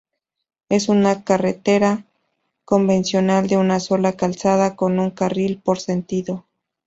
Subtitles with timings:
[0.69, 2.05] Es una carretera
[2.65, 6.43] convencional de una sola calzada con un carril por sentido.